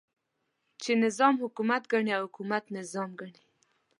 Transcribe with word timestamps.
چې 0.81 0.91
نظام 1.03 1.33
حکومت 1.43 1.83
ګڼي 1.91 2.11
او 2.17 2.21
حکومت 2.27 2.63
نظام 2.77 3.09
ګڼي. 3.21 3.43